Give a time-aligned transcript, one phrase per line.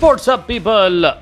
[0.00, 1.12] Sports up people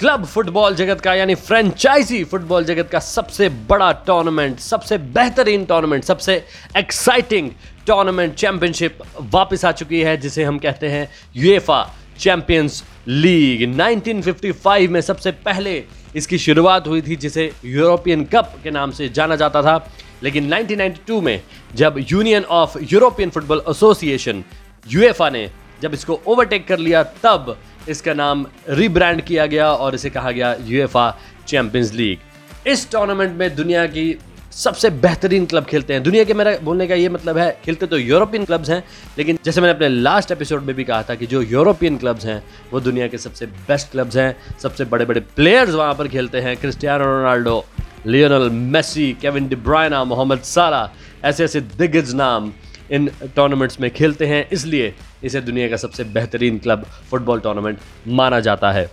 [0.00, 6.04] club football जगत का, यानी फ्रेंचाइजी फुटबॉल जगत का सबसे बड़ा टूर्नामेंट सबसे बेहतरीन टूर्नामेंट
[6.04, 6.34] सबसे
[6.76, 7.50] एक्साइटिंग
[7.86, 8.98] टूर्नामेंट चैंपियनशिप
[9.32, 11.82] वापस आ चुकी है, जिसे हम कहते हैं यूएफा
[12.18, 15.72] चैंपियंस लीग 1955 में सबसे पहले
[16.16, 19.76] इसकी शुरुआत हुई थी, जिसे यूरोपियन कप के नाम से जाना जाता था।
[20.22, 21.42] लेकिन 1992 में
[21.74, 24.44] जब Union of European Football Association
[24.86, 25.48] UEFA ने
[25.82, 27.56] जब इसको ओवरटेक कर लिया, तब
[27.88, 31.10] इसका नाम रीब्रांड किया गया और इसे कहा गया यूएफा
[31.46, 34.14] चैंपियंस लीग इस टूर्नामेंट में दुनिया की
[34.52, 37.98] सबसे बेहतरीन क्लब खेलते हैं। दुनिया के मेरा बोलने का ये मतलब है, खेलते तो
[37.98, 38.82] यूरोपियन क्लब्स हैं,
[39.18, 42.42] लेकिन जैसे मैंने अपने लास्ट एपिसोड में भी कहा था कि जो यूरोपियन क्लब्स हैं,
[42.72, 46.56] वो दुनिया के सबसे बेस्ट क्लब्स हैं, सबसे बड़े बड़े प्लेयर्स वहाँ पर खेलते हैं।
[46.56, 47.64] Cristiano Ronaldo
[48.06, 50.90] Lionel Messi Kevin De Bruyne Mohamed Salah
[51.24, 52.52] ऐसे ऐसे दिग्गज नाम
[52.90, 57.78] इन टूर्नामेंट्स में खेलते हैं। इसलिए इसे दुनिया का सबसे बेहतरीन क्लब फुटबॉल टूर्नामेंट
[58.08, 58.90] माना जाता है।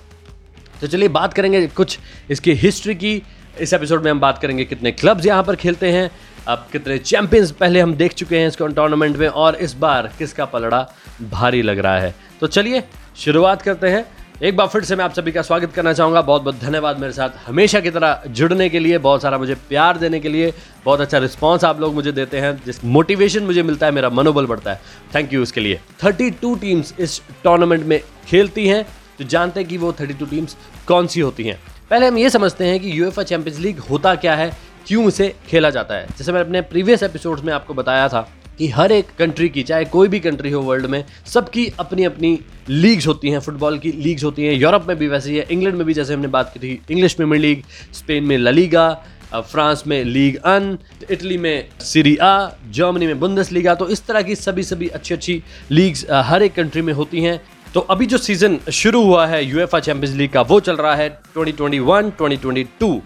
[0.81, 1.97] तो चलिए बात करेंगे कुछ
[2.29, 3.21] इसकी हिस्ट्री की।
[3.59, 6.09] इस एपिसोड में हम बात करेंगे कितने क्लब्स यहाँ पर खेलते हैं,
[6.47, 10.45] अब कितने चैंपियंस पहले हम देख चुके हैं इसको टूर्नामेंट में और इस बार किसका
[10.45, 10.87] पलड़ा
[11.21, 12.83] भारी लग रहा है। तो चलिए
[13.17, 14.05] शुरुआत करते हैं।
[14.41, 17.13] एक बार फिर से मैं आप सभी का स्वागत करना चाहूँगा। बहुत बहुत धन्यवाद मेरे
[17.13, 20.53] साथ हमेशा की तरह जुड़ने के लिए, बहुत सारा मुझे प्यार देने के लिए,
[20.85, 24.45] बहुत अच्छा रिस्पॉन्स आप लोग मुझे देते हैं, जिस मोटिवेशन मुझे मिलता है, मेरा मनोबल
[24.45, 24.81] बढ़ता है।
[25.15, 28.83] थैंक यू उसके लिए। थर्टी टू टीम्स इस टूर्नामेंट में खेलती हैं।
[29.17, 31.59] तो जानते हैं कि वो थर्टी टू टीम्स कौन सी होती हैं।
[31.89, 34.51] पहले हम ये समझते हैं कि यूएफा चैंपियंस लीग होता क्या है,
[34.87, 38.27] क्यों इसे खेला जाता है। जैसे मैंने अपने प्रीवियस एपिसोड्स में आपको बताया था
[38.59, 42.39] कि हर एक कंट्री की, चाहे कोई भी कंट्री हो वर्ल्ड में, सबकी अपनी अपनी
[42.69, 45.75] लीग्स होती हैं फुटबॉल की लीग्स होती हैं, यूरोप में भी वैसे ही है, इंग्लैंड
[45.75, 48.91] में भी जैसे हमने बात की थी, इंग्लिश प्रीमियर लीग स्पेन में ललीगा
[49.31, 50.77] फ्रांस में लीग अन
[51.11, 55.13] इटली में सीरी आ जर्मनी में बुंदस लीगा तो इस तरह की सभी सभी अच्छी
[55.13, 57.39] अच्छी लीग्स हर एक कंट्री में होती हैं।
[57.73, 61.09] तो अभी जो सीज़न शुरू हुआ है यूएफा चैंपियंस लीग का, वो चल रहा है
[61.37, 62.99] 2021 2022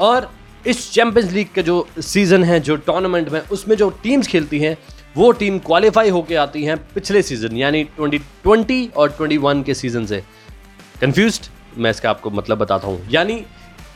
[0.00, 0.30] और
[0.66, 4.76] इस चैंपियंस लीग का जो सीज़न है, जो टूर्नामेंट में, उसमें जो टीम्स खेलती हैं,
[5.16, 10.22] वो टीम क्वालिफाई होके आती हैं पिछले सीज़न यानी 2020 और 21 के सीज़न से।
[11.00, 11.40] कंफ्यूज
[11.76, 13.44] मैं इसका आपको मतलब बताता हूँ। यानी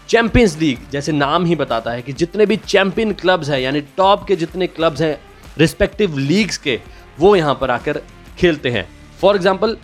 [0.09, 4.25] चैंपियंस लीग जैसे नाम ही बताता है कि जितने भी चैंपियन क्लब्स हैं, यानी टॉप
[4.27, 5.19] के जितने क्लब्स हैं
[5.59, 6.79] रिस्पेक्टिव लीग्स के,
[7.19, 8.01] वो यहाँ पर आकर
[8.39, 8.87] खेलते हैं।
[9.21, 9.77] फॉर एग्ज़ाम्पल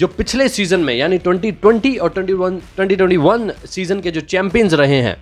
[0.00, 5.16] जो पिछले सीज़न में, यानी 2020 और 21 2021 सीज़न के जो चैंपियंस रहे हैं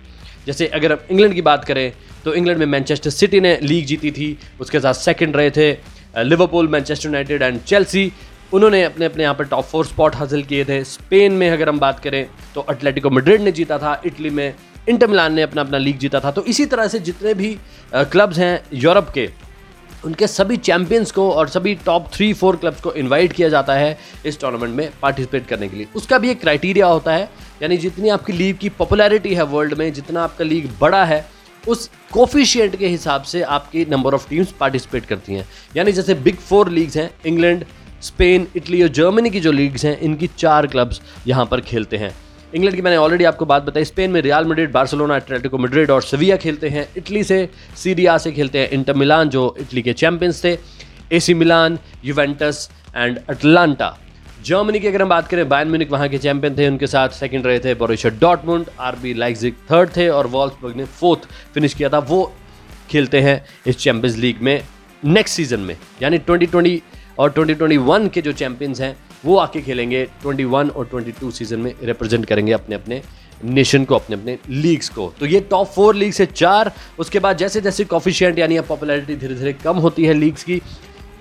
[0.47, 1.91] जैसे अगर हम इंग्लैंड की बात करें
[2.25, 5.71] तो इंग्लैंड में मैनचेस्टर सिटी ने लीग जीती थी, उसके साथ सेकंड रहे थे
[6.19, 8.11] Liverpool, Manchester United and Chelsea.
[8.53, 11.79] उन्होंने अपने अपने यहाँ पर टॉप फोर स्पॉट हासिल किए थे। स्पेन में अगर हम
[11.79, 14.53] बात करें तो अटलेटिको मड्रिड ने जीता था, इटली में
[14.89, 17.57] इंटर मिलान ने अपना अपना लीग जीता था। तो इसी तरह से जितने भी
[17.93, 19.29] क्लब्स हैं यूरोप के
[20.05, 23.97] उनके सभी चैंपियंस को और सभी टॉप थ्री फोर क्लब्स को इनवाइट किया जाता है
[24.25, 27.29] इस टूर्नामेंट में पार्टिसिपेट करने के लिए। उसका भी एक क्राइटेरिया होता है,
[27.61, 31.25] यानी जितनी आपकी लीग की पॉपुलैरिटी है वर्ल्ड में, जितना आपका लीग बड़ा है,
[31.67, 35.47] उस कोफिशियंट के हिसाब से आपकी नंबर ऑफ़ टीम्स पार्टिसिपेट करती हैं।
[35.77, 37.65] यानी जैसे बिग फोर लीग्स हैं इंग्लैंड
[38.01, 42.13] स्पेन इटली और जर्मनी की जो लीग्स हैं, इनकी चार क्लब्स यहाँ पर खेलते हैं।
[42.53, 46.01] इंग्लैंड की मैंने ऑलरेडी आपको बात बताई, स्पेन में Real Madrid, Barcelona Atletico Madrid और
[46.03, 50.43] सविया खेलते हैं, इटली से सीरिया से खेलते हैं इंटर मिलान, जो इटली के चैंपियंस
[50.43, 50.57] थे
[51.11, 53.97] AC Milan Juventus and Atalanta
[54.45, 57.45] Germany की अगर हम बात करें बायन म्यूनिक वहाँ के चैंपियन थे, उनके साथ सेकंड
[57.47, 61.99] रहे थे Borussia Dortmund RB Leipzig third थे और वॉल्सबर्ग ने फोर्थ फिनिश किया था।
[61.99, 62.31] वो
[62.89, 64.61] खेलते हैं इस चैंपियंस लीग में
[65.03, 66.81] नेक्स्ट सीज़न में, यानी 2020
[67.19, 72.25] और 2021 के जो चैंपियंस हैं वो आके खेलेंगे 21 और 22 सीज़न में रिप्रेजेंट
[72.25, 73.01] करेंगे अपने अपने
[73.43, 77.37] नेशन को, अपने अपने लीग्स को। तो ये टॉप फोर लीग से चार, उसके बाद
[77.37, 80.61] जैसे जैसे कॉफिशियंट यानी पॉपुलैरिटी धीरे धीरे कम होती है लीग्स की,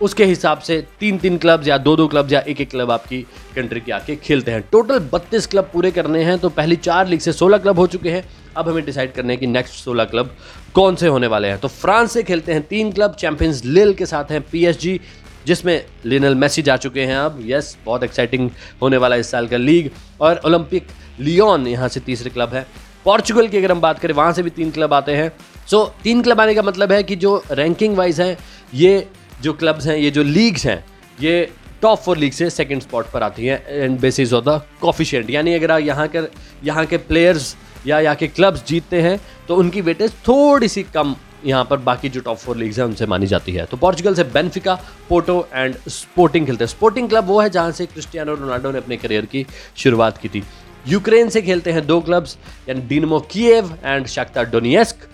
[0.00, 3.20] उसके हिसाब से तीन तीन क्लब्स या दो दो क्लब्स या एक एक क्लब आपकी
[3.56, 7.20] कंट्री के आके खेलते हैं। टोटल बत्तीस क्लब पूरे करने हैं तो पहली चार लीग
[7.20, 8.24] से सोलह क्लब हो चुके हैं।
[8.56, 10.34] अब हमें डिसाइड करने हैं कि नेक्स्ट सोलह क्लब
[10.74, 14.06] कौन से होने वाले हैं। तो फ्रांस से खेलते हैं तीन क्लब चैंपियंस लिल के
[14.06, 15.00] साथ हैं पीएसजी
[15.46, 18.50] जिसमें लिनल मेसी जा चुके हैं अब। यस बहुत एक्साइटिंग
[18.82, 19.90] होने वाला इस साल का लीग।
[20.20, 20.86] और ओलंपिक
[21.20, 22.66] लियोन यहाँ से तीसरे क्लब है।
[23.04, 25.30] पोर्चुगल की अगर हम बात करें वहाँ से भी तीन क्लब आते हैं।
[25.70, 28.36] सो so, तीन क्लब आने का मतलब है कि जो रैंकिंग वाइज है
[28.74, 29.06] ये
[29.42, 30.84] जो क्लब्स हैं ये जो लीग्स हैं
[31.18, 31.50] ये
[31.82, 35.54] टॉप फोर लीग से सेकंड स्पॉट पर आती हैं। And basis of the coefficient यानी
[35.54, 36.18] अगर यहाँ के
[36.66, 37.54] यहाँ के प्लेयर्स
[37.86, 39.18] या यहाँ के क्लब्स जीतते हैं
[39.48, 43.06] तो उनकी वेटेज थोड़ी सी कम यहाँ पर बाकी जो टॉप फोर लीग्स हैं, उनसे
[43.06, 44.74] मानी जाती है। तो पोर्चुगल से बेनफिका
[45.08, 48.96] पोर्टो एंड स्पोर्टिंग खेलते हैं। स्पोर्टिंग क्लब वो है जहाँ से क्रिस्टियानो रोनाल्डो ने अपने
[48.96, 49.46] करियर की
[49.76, 50.42] शुरुआत की थी।
[50.88, 52.36] यूक्रेन से खेलते हैं दो क्लब्स
[52.68, 55.08] यानी Dynamo Kyiv and Shakhtar Donetsk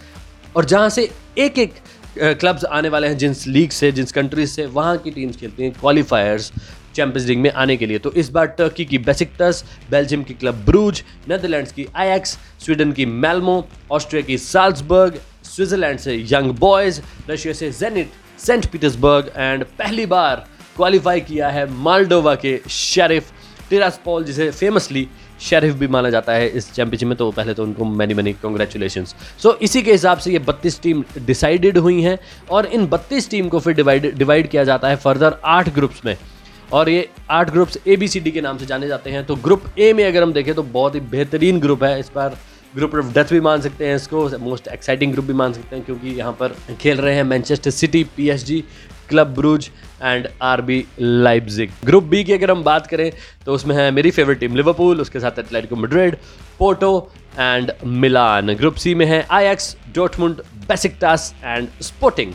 [0.57, 1.75] और जहाँ से एक एक
[2.19, 5.73] क्लब्स आने वाले हैं जिन लीग से जिस कंट्रीज़ से, वहाँ की टीम्स खेलती हैं
[5.73, 6.53] क्वालिफायर्स
[6.95, 10.65] चैंपियंस लीग में आने के लिए। तो इस बार टर्की की बेसिकटस बेल्जियम की क्लब
[10.67, 15.21] ब्रूज नेदरलैंड्स की आयक्स स्वीडन की मेलमो ऑस्ट्रिया की साल्सबर्ग
[15.59, 17.01] स्विट्जरलैंड से यंग बॉयज़,
[17.31, 20.47] रशिया से जेनिट सेंट पीटर्सबर्ग एंड पहली बार
[20.77, 23.33] क्वालिफाई किया है मालडोवा के शेरिफ
[23.71, 25.09] टिरासपॉल जिसे फेमसली
[25.41, 29.05] शेरिफ भी माना जाता है इस चैंपियनशिप में तो पहले तो उनको मैनी मैनी कॉन्ग्रेचुलेशन
[29.43, 32.19] सो इसी के हिसाब से ये बत्तीस टीम डिसाइडेड हुई हैं
[32.51, 36.17] और इन बत्तीस टीम को फिर डिवाइड डिवाइड किया जाता है फर्दर आठ ग्रुप्स में.
[36.73, 39.37] और ये आठ groups A B C D के नाम से जाने जाते हैं तो
[39.37, 42.39] ग्रुप ए में अगर हम देखें तो बहुत ही बेहतरीन ग्रुप है इस बार
[42.77, 45.85] ग्रुप ऑफ़ डेथ भी मान सकते हैं इसको मोस्ट एक्साइटिंग ग्रुप भी मान सकते हैं,
[45.85, 48.63] क्योंकि यहाँ पर खेल रहे हैं Manchester City PSG
[49.09, 49.71] club Bruges
[50.03, 53.11] and R B Leipzig group B की अगर हम बात करें
[53.47, 56.17] तो उसमें है मेरी फेवरेट टीम लिवरपूल उसके साथ Atletico Madrid
[56.59, 56.91] Porto
[57.39, 62.33] and Milan group C में है Ajax Dortmund Besiktas and Sporting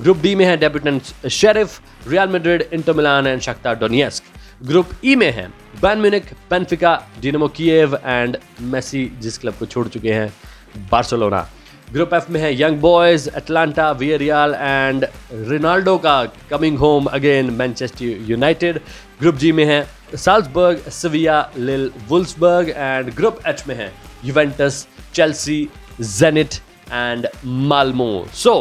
[0.00, 4.24] group D में है debutant Sheriff Real Madrid Inter Milan and Shakhtar Donetsk
[4.66, 5.48] group E में है
[5.86, 6.92] Bayern Munich Benfica
[7.22, 8.36] Dynamo Kyiv and
[8.70, 11.42] Messi जिस club को छोड़ चुके हैं बार्सिलोना
[11.92, 15.06] ग्रुप एफ़ में है Young Boys Atalanta Villarreal and
[15.50, 16.16] Ronaldo का
[16.50, 18.80] coming home again Manchester United
[19.20, 19.78] group G में है
[20.16, 23.92] साल्सबर्ग सविया लिल वुल्सबर्ग एंड ग्रुप एच में है
[24.24, 25.62] Juventus Chelsea
[26.02, 26.60] Zenit
[26.92, 27.28] and
[27.70, 28.58] Malmo so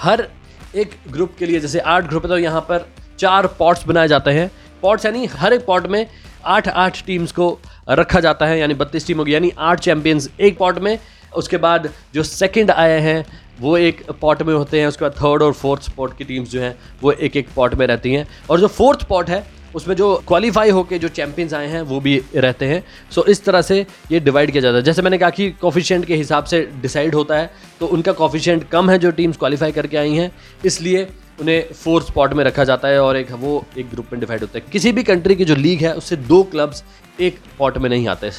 [0.00, 0.28] हर
[0.74, 4.30] एक ग्रुप के लिए, जैसे आठ ग्रुप है तो यहाँ पर चार पॉट्स बनाए जाते
[4.30, 4.50] हैं।
[4.82, 6.06] पॉट्स यानी हर एक पॉट में
[6.46, 7.58] आठ आठ टीम्स को
[7.90, 10.98] रखा जाता है, यानी बत्तीस टीम होगी, यानी आठ चैंपियंस एक पॉट में।
[11.36, 13.24] उसके बाद जो सेकंड आए हैं,
[13.60, 16.60] वो एक पॉट में होते हैं, उसके बाद थर्ड और फोर्थ स्पॉट की टीम्स जो
[16.60, 19.44] हैं, वो एक एक पॉट में रहती हैं। और जो फोर्थ पॉट है,
[19.74, 22.82] उसमें जो क्वालिफाई होके जो चैंपियंस आए हैं, वो भी रहते हैं।
[23.12, 26.16] सो इस तरह से ये डिवाइड किया जाता है। जैसे मैंने कहा कि कॉफिशियंट के
[26.16, 27.50] हिसाब से डिसाइड होता है
[27.80, 30.30] तो उनका कॉफिशियंट कम है जो टीम्स क्वालिफाई करके आई हैं।
[30.64, 31.06] इसलिए
[31.40, 34.58] उन्हें फोर्थ स्पॉट में रखा जाता है और एक वो एक ग्रुप में डिवाइड होता
[34.58, 36.84] है। किसी भी कंट्री की जो लीग है, उससे दो क्लब्स
[37.20, 38.30] एक पॉट में नहीं आते।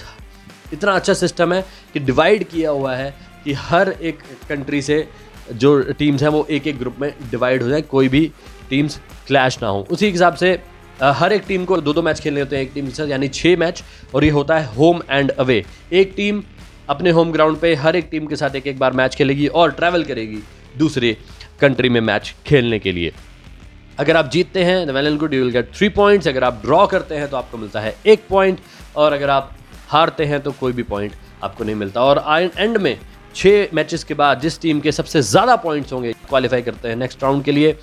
[0.74, 1.62] इतना अच्छा सिस्टम है
[1.94, 3.14] कि डिवाइड किया हुआ है
[3.44, 5.08] कि हर एक कंट्री से
[5.52, 8.32] जो टीम्स हैं, वो एक एक ग्रुप में डिवाइड हो जाए, कोई भी
[8.70, 10.60] टीम्स क्लैश ना हो। उसी हिसाब से
[11.02, 13.28] हर एक टीम को दो दो मैच खेलने होते हैं, एक टीम के साथ यानी
[13.30, 13.84] छः मैच,
[14.16, 15.64] और ये होता है होम एंड अवे।
[15.94, 16.44] एक टीम
[16.90, 19.72] अपने होम ग्राउंड पे, हर एक टीम के साथ एक एक बार मैच खेलेगी और
[19.72, 20.40] ट्रैवल करेगी
[20.78, 21.16] दूसरे
[21.60, 23.14] कंट्री में मैच खेलने के लिए।
[24.00, 26.86] अगर आप जीतते हैं well and good you will get three points अगर आप ड्रॉ
[26.88, 28.60] करते हैं तो आपको मिलता है एक पॉइंट
[28.96, 29.54] और अगर आप
[29.90, 31.14] हारते हैं तो कोई भी पॉइंट
[31.44, 32.24] आपको नहीं मिलता। और
[32.58, 32.98] एंड में
[33.36, 37.24] छः मैचेस के बाद जिस टीम के सबसे ज़्यादा पॉइंट्स होंगे क्वालिफाई करते हैं नेक्स्ट
[37.24, 37.76] राउंड के लिए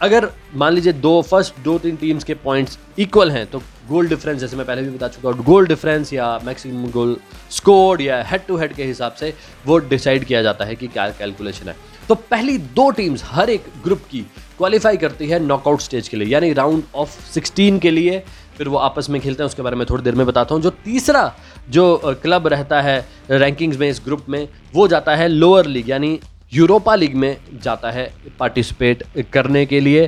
[0.00, 3.58] अगर मान लीजिए दो फ़र्स्ट दो तीन टीम्स के पॉइंट्स इक्वल हैं तो
[3.88, 7.16] गोल डिफरेंस जैसे मैं पहले भी बता चुका हूँ गोल डिफरेंस या मैक्सिमम गोल
[7.50, 9.32] स्कोर या हेड टू हेड के हिसाब से
[9.66, 11.76] वो डिसाइड किया जाता है कि क्या कैलकुलेशन है।
[12.08, 14.20] तो पहली दो टीम्स हर एक ग्रुप की
[14.58, 18.22] क्वालिफाई करती है नॉकआउट स्टेज के लिए, यानी राउंड ऑफ़ 16 के लिए।
[18.58, 20.70] फिर वो आपस में खेलते हैं, उसके बारे में थोड़ी देर में बताता हूँ। जो
[20.84, 21.32] तीसरा,
[21.70, 26.18] जो क्लब रहता है रैंकिंग्स में इस ग्रुप में, वो जाता है लोअर लीग यानी
[26.54, 29.02] यूरोपा लीग में जाता है पार्टिसिपेट
[29.32, 30.06] करने के लिए।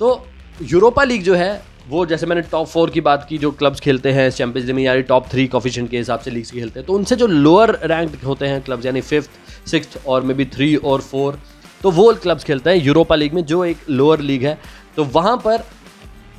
[0.00, 0.26] तो
[0.62, 4.10] यूरोपा लीग जो है, वो जैसे मैंने टॉप फोर की बात की, जो क्लब्स खेलते
[4.12, 6.92] हैं चैंपियंस लीग में यानी टॉप थ्री कॉफिशेंट के हिसाब से लीग्स खेलते हैं तो
[6.92, 11.00] उनसे जो लोअर रैंक होते हैं क्लब्स यानी फिफ्थ सिक्स और मे बी थ्री और
[11.00, 11.38] फोर
[11.82, 14.58] तो वो क्लब्स खेलते हैं यूरोपा लीग में, जो एक लोअर लीग है।
[14.96, 15.64] तो वहाँ पर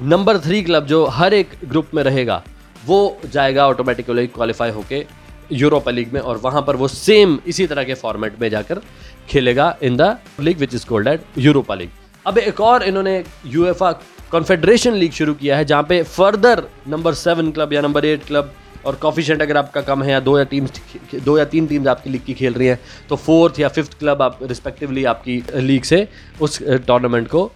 [0.03, 2.41] नंबर थ्री क्लब जो हर एक ग्रुप में रहेगा,
[2.85, 5.05] वो जाएगा ऑटोमेटिकली क्वालिफाई होके।
[5.51, 8.81] यूरोपा लीग में और वहाँ पर वो सेम इसी तरह के फॉर्मेट में जाकर
[9.29, 11.89] खेलेगा in the league which is called at Europa League
[12.25, 13.91] अब एक और इन्होंने यूएफआ
[14.31, 18.53] कॉन्फेडरेशन लीग शुरू किया है, जहाँ पे फर्दर नंबर सेवन क्लब या नंबर एट क्लब
[18.85, 20.67] और कॉफिशेंट अगर आपका कम है या दो या टीम
[21.15, 24.21] दो या तीन टीम्स आपकी लीग की खेल रही हैं तो फोर्थ या फिफ्थ क्लब
[24.21, 26.07] आप रिस्पेक्टिवली आपकी लीग से
[26.41, 27.51] उस टूर्नामेंट को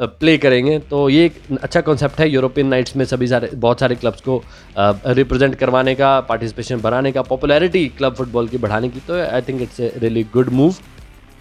[0.00, 3.94] प्ले करेंगे। तो ये एक अच्छा कॉन्सेप्ट है यूरोपियन नाइट्स में सभी सारे, बहुत सारे
[3.94, 4.42] क्लब्स को
[4.78, 9.62] रिप्रेजेंट करवाने का पार्टिसिपेशन बढ़ाने का पॉपुलैरिटी क्लब फुटबॉल की बढ़ाने की। तो I think
[9.62, 10.74] it's a really good move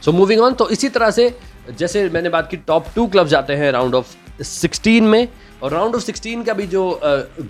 [0.01, 1.33] so moving on तो इसी तरह से
[1.79, 5.27] जैसे मैंने बात की टॉप टू क्लब्स जाते हैं राउंड ऑफ़ 16 में।
[5.63, 6.83] और राउंड ऑफ़ 16 का भी जो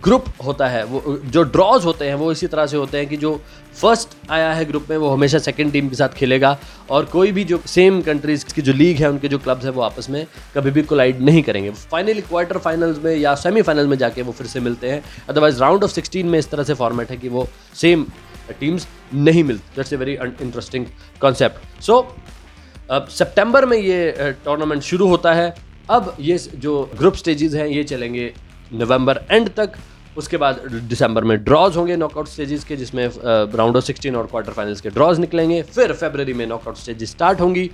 [0.03, 3.17] ग्रुप होता है, वो, जो ड्रॉज होते हैं, वो इसी तरह से होते हैं कि
[3.17, 3.39] जो
[3.81, 6.57] फ़र्स्ट आया है ग्रुप में, वो हमेशा सेकंड टीम के साथ खेलेगा
[6.89, 9.81] और कोई भी जो सेम कंट्रीज़ की जो लीग है, उनके जो क्लब्स हैं, वो
[9.81, 10.25] आपस में
[10.55, 14.47] कभी भी कोलाइड नहीं करेंगे। फाइनली क्वार्टर फाइनल्स में या सेमीफाइनल में जाके वो फिर
[14.47, 17.47] से मिलते हैं। अदरवाइज़ राउंड ऑफ़ सिक्सटीन में इस तरह से फॉर्मेट है कि वो
[17.75, 18.05] सेम
[18.59, 20.85] टीम्स नहीं मिलती। That's a very interesting
[21.21, 22.05] concept so
[22.91, 25.53] सितंबर में ये टूर्नामेंट शुरू होता है।
[25.89, 28.31] अब ये जो ग्रुप स्टेजेस हैं, ये चलेंगे
[28.73, 29.71] नवंबर एंड तक।
[30.17, 33.07] उसके बाद दिसंबर में ड्रॉज होंगे नॉकआउट स्टेजेस के, जिसमें
[33.55, 37.41] राउंड ऑफ़ सिक्सटीन और क्वार्टर फाइनल्स के ड्रॉज निकलेंगे। फिर फेबररी में नॉकआउट स्टेजेस स्टार्ट
[37.41, 37.69] होंगी।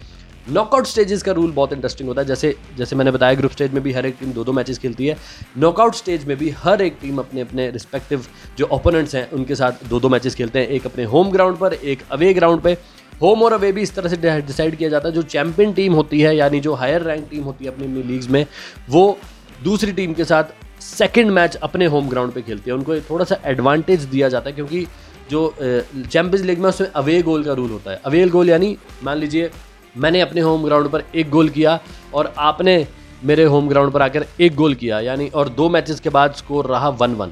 [0.49, 3.81] नॉकआउट स्टेजेस का रूल बहुत इंटरेस्टिंग होता है। जैसे जैसे मैंने बताया ग्रुप स्टेज में
[3.83, 5.17] भी हर एक टीम दो दो मैचेस खेलती है।
[5.57, 8.25] नॉकआउट स्टेज में भी हर एक टीम अपने अपने रिस्पेक्टिव
[8.57, 11.73] जो ओपोनेंट्स हैं, उनके साथ दो दो मैचेस खेलते हैं। एक अपने होम ग्राउंड पर,
[11.73, 12.77] एक अवे ग्राउंड पे।
[13.21, 16.21] होम और अवे भी इस तरह से डिसाइड किया जाता है। जो चैंपियन टीम होती
[16.21, 18.45] है, यानी जो हायर रैंक टीम होती है अपनी अपनी लीग्स में,
[18.89, 19.17] वो
[19.63, 20.43] दूसरी टीम के साथ
[20.81, 24.55] सेकेंड मैच अपने होम ग्राउंड पे खेलती है। उनको थोड़ा सा एडवांटेज दिया जाता है,
[24.55, 24.85] क्योंकि
[25.31, 29.17] जो चैंपियंस लीग में उसमें अवे गोल का रूल होता है। अवे गोल यानी, मान
[29.17, 29.49] लीजिए,
[29.95, 31.79] मैंने अपने होम ग्राउंड पर एक गोल किया
[32.13, 32.85] और आपने
[33.23, 36.65] मेरे होम ग्राउंड पर आकर एक गोल किया, यानी और दो मैचेस के बाद स्कोर
[36.65, 37.31] रहा वन वन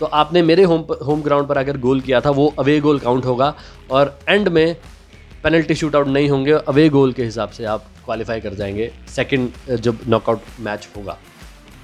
[0.00, 3.24] तो आपने मेरे होम होम ग्राउंड पर आकर गोल किया था, वो अवे गोल काउंट
[3.24, 3.54] होगा।
[3.90, 4.76] और एंड में
[5.44, 9.76] पेनल्टी शूट आउट नहीं होंगे अवे गोल के हिसाब से आप क्वालिफाई कर जाएँगे सेकंड
[9.78, 11.16] जब नॉकआउट मैच होगा।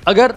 [0.09, 0.35] अगर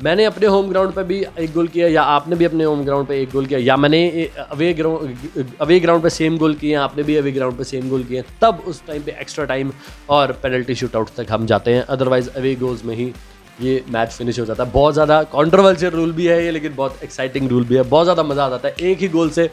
[0.00, 3.06] मैंने अपने होम ग्राउंड पर भी एक गोल किया, या आपने भी अपने होम ग्राउंड
[3.08, 7.02] पर एक गोल किया, या मैंने अवे ग्राउंड अवे ग्राउंड पर सेम गोल किए, आपने
[7.02, 9.72] भी अवे ग्राउंड पर सेम गोल किए, तब उस टाइम पे एक्स्ट्रा टाइम
[10.10, 13.12] और पेनल्टी शूट आउट तक हम जाते हैं। अदरवाइज़ अवे गोल्स में ही
[13.60, 17.02] ये मैच फिनिश हो जाता है। बहुत ज़्यादा कॉन्ट्रोवर्शियल रूल भी है ये, लेकिन बहुत
[17.04, 19.48] एक्साइटिंग रूल भी है। बहुत ज़्यादा मज़ा आ जाता है। एक ही गोल से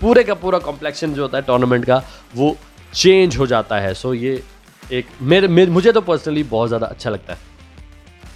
[0.00, 2.02] पूरे का पूरा कॉम्प्लेक्शन जो होता है टूर्नामेंट का
[2.36, 2.56] वो
[2.94, 4.42] चेंज हो जाता है। सो so, ये
[4.92, 7.38] एक मेरे, मेरे मुझे तो पर्सनली बहुत ज़्यादा अच्छा लगता है।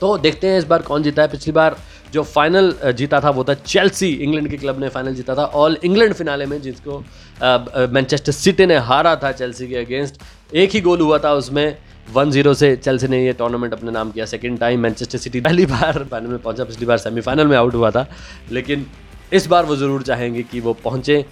[0.00, 1.76] तो देखते हैं इस बार कौन जीता है। पिछली बार
[2.12, 5.76] जो फाइनल जीता था वो था चेल्सी इंग्लैंड के क्लब ने फाइनल जीता था। ऑल
[5.84, 6.98] इंग्लैंड फिनाले में जिसको
[7.42, 10.20] मैनचेस्टर सिटी ने हारा था चेल्सी के अगेंस्ट
[10.54, 11.76] एक ही गोल हुआ था उसमें।
[12.08, 15.66] वन ज़ीरो से चेल्सी ने ये टूर्नामेंट अपने नाम किया। सेकेंड टाइम मैनचेस्टर सिटी पहली
[15.66, 18.06] बार फाइनल में पहुँचा। पिछली बार सेमीफाइनल में आउट हुआ था।
[18.52, 18.86] लेकिन
[19.32, 21.24] इस बार वो ज़रूर चाहेंगे कि वो पहुँचे।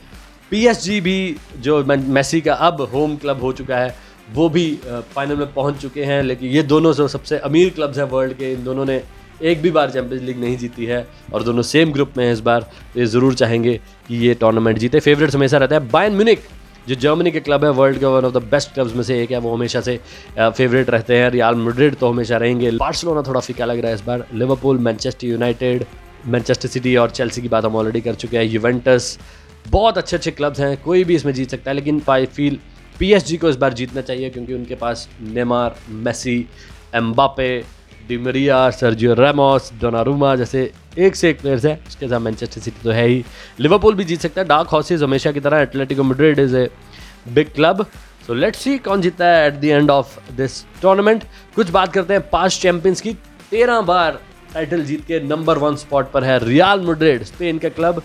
[0.53, 3.95] पीएसजी भी जो मेसी का अब होम क्लब हो चुका है,
[4.31, 8.05] वो भी फाइनल में पहुँच चुके हैं, लेकिन ये दोनों जो सबसे अमीर क्लब्स हैं
[8.07, 9.01] वर्ल्ड के, इन दोनों ने
[9.43, 12.41] एक भी बार चैंपियंस लीग नहीं जीती है, और दोनों सेम ग्रुप में हैं इस
[12.43, 13.75] बार ये ज़रूर चाहेंगे
[14.09, 16.45] कि ये टूर्नामेंट जीते। फेवरेट्स हमेशा रहता है बायन म्यूनिक
[16.89, 19.31] जो जर्मनी के क्लब है वर्ल्ड के one of the best clubs में से एक
[19.31, 19.99] है, वो हमेशा से
[20.39, 24.05] फेवरेट रहते हैं रियाल मैड्रिड तो हमेशा रहेंगे। बार्सिलोना थोड़ा फीका लग रहा है इस
[24.05, 25.85] बार Liverpool Manchester United
[26.27, 29.19] Manchester City और चेल्सी की बात हम ऑलरेडी कर चुके हैं यूवेंटस
[29.67, 32.59] बहुत अच्छे अच्छे क्लब्स हैं, कोई भी इसमें जीत सकता है, लेकिन आई फील
[32.99, 36.47] पीएसजी को इस बार जीतना चाहिए क्योंकि उनके पास Neymar Messi
[36.95, 37.65] Mbappe
[38.09, 42.91] Di Maria Sergio Ramos Donnarumma जैसे एक से एक प्लेयर्स हैं उसके साथ मैनचेस्टर सिटी तो
[42.91, 43.25] है ही।
[43.61, 46.69] लिवरपूल भी जीत सकता है। डार्क हॉर्सेज हमेशा की तरह Atletico Madrid is a
[47.29, 47.83] big club
[48.27, 51.25] so let's see कौन जीतता है at the end of this tournament
[51.57, 53.13] कुछ बात करते हैं पाँच चैंपियंस की।
[53.51, 54.21] तेरह बार
[54.55, 58.03] टाइटल जीत के नंबर वन स्पॉट पर है रियाल मैड्रिड स्पेन का क्लब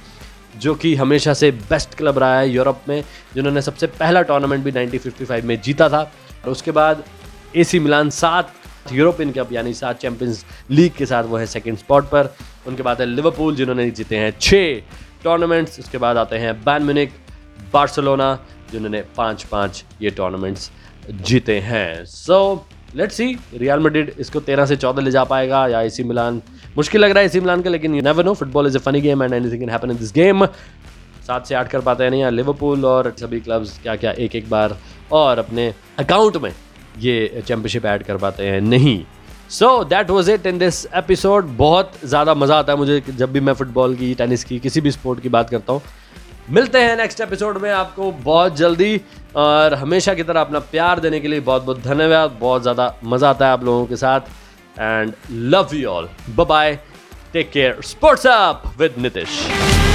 [0.59, 3.03] जो कि हमेशा से बेस्ट क्लब रहा है यूरोप में,
[3.35, 6.01] जिन्होंने सबसे पहला टूर्नामेंट भी 1955 में जीता था।
[6.45, 7.03] और उसके बाद
[7.55, 8.53] एसी मिलान सात
[8.93, 12.33] यूरोपियन कप यानी सात चैंपियंस लीग के साथ वो है सेकेंड स्पॉट पर।
[12.67, 14.79] उनके बाद है लिवरपूल जिन्होंने जीते हैं छः
[15.23, 17.13] टूर्नामेंट्स उसके बाद आते हैं बैन मिनिक
[17.73, 18.33] बार्सलोना
[18.71, 20.71] जिन्होंने पाँच पाँच ये टूर्नामेंट्स
[21.11, 25.81] जीते हैं। So let's see Real Madrid इसको तेरह से चौदह ले जा पाएगा या
[25.81, 26.41] एसी मिलान
[26.77, 29.01] मुश्किल लग रहा है इसी मिलान का, लेकिन you never know football is a funny
[29.01, 32.31] game and anything can happen in this game सात से आठ कर पाते हैं, नहीं
[32.31, 34.77] लिवरपूल और सभी क्लब्स क्या क्या एक एक बार
[35.13, 36.51] और अपने अकाउंट में
[36.99, 39.03] ये चैंपियनशिप ऐड कर पाते हैं, नहीं।
[39.49, 43.39] So that was it in this episode बहुत ज़्यादा मज़ा आता है मुझे जब भी
[43.39, 45.81] मैं फुटबॉल की टेनिस की, किसी भी स्पोर्ट की बात करता हूँ।
[46.49, 49.01] मिलते हैं नेक्स्ट एपिसोड में आपको बहुत जल्दी,
[49.35, 53.29] और हमेशा की तरह अपना प्यार देने के लिए बहुत बहुत धन्यवाद। बहुत ज़्यादा मज़ा
[53.29, 54.21] आता है आप लोगों के साथ।
[54.77, 56.09] and love you all.
[56.35, 56.79] Bye bye.
[57.33, 57.81] Take care.
[57.81, 59.86] Sports Up with Nitish.